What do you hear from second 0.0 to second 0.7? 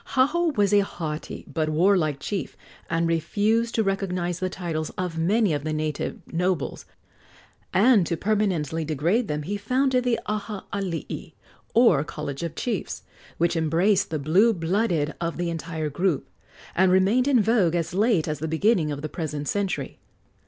Haho